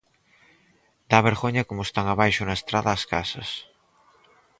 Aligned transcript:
Dá 1.09 1.19
vergoña 1.29 1.67
como 1.69 1.81
están 1.87 2.05
abaixo 2.09 2.41
na 2.45 2.57
estrada 2.59 2.89
as 2.97 3.03
casas. 3.11 3.49